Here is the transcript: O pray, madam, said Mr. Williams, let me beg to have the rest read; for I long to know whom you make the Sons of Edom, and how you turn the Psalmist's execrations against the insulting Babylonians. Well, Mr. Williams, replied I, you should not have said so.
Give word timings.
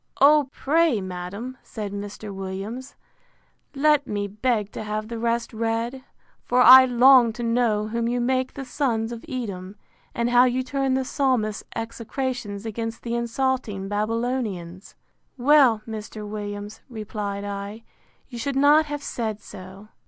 O 0.19 0.49
pray, 0.51 0.99
madam, 0.99 1.59
said 1.61 1.91
Mr. 1.93 2.33
Williams, 2.33 2.95
let 3.75 4.07
me 4.07 4.27
beg 4.27 4.71
to 4.71 4.83
have 4.83 5.09
the 5.09 5.19
rest 5.19 5.53
read; 5.53 6.03
for 6.43 6.59
I 6.59 6.85
long 6.85 7.31
to 7.33 7.43
know 7.43 7.89
whom 7.89 8.07
you 8.07 8.19
make 8.19 8.55
the 8.55 8.65
Sons 8.65 9.11
of 9.11 9.23
Edom, 9.29 9.75
and 10.15 10.31
how 10.31 10.45
you 10.45 10.63
turn 10.63 10.95
the 10.95 11.05
Psalmist's 11.05 11.63
execrations 11.75 12.65
against 12.65 13.03
the 13.03 13.13
insulting 13.13 13.87
Babylonians. 13.87 14.95
Well, 15.37 15.83
Mr. 15.87 16.27
Williams, 16.27 16.81
replied 16.89 17.43
I, 17.43 17.83
you 18.27 18.39
should 18.39 18.55
not 18.55 18.87
have 18.87 19.03
said 19.03 19.39
so. 19.39 19.89